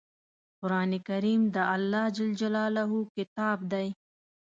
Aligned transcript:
قرآن 0.59 0.91
کریم 1.07 1.41
د 1.55 1.57
الله 1.75 2.05
ﷺ 2.17 2.89
کتاب 3.17 3.57
دی. 3.71 3.87